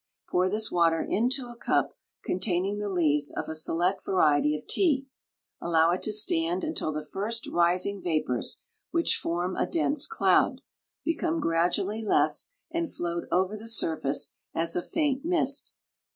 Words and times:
Pour 0.31 0.49
this 0.49 0.71
water 0.71 1.05
into 1.07 1.45
a 1.45 1.55
cup 1.55 1.93
containing 2.25 2.79
the 2.79 2.89
leaves 2.89 3.31
of 3.37 3.47
a 3.47 3.53
select 3.53 4.03
variety 4.03 4.55
of 4.55 4.65
tea; 4.65 5.05
allow 5.61 5.91
it 5.91 6.01
to 6.01 6.11
stand 6.11 6.63
until 6.63 6.91
the 6.91 7.05
first 7.05 7.45
rising 7.45 8.01
vapors, 8.01 8.63
which 8.89 9.15
form 9.17 9.55
a 9.55 9.67
dense 9.69 10.07
cloud, 10.07 10.61
become 11.05 11.39
gradually 11.39 12.03
less 12.03 12.49
and 12.71 12.91
float 12.91 13.25
over 13.31 13.55
the 13.55 13.67
surface 13.67 14.31
as 14.55 14.75
a 14.75 14.81
faint 14.81 15.23
mist. 15.23 15.71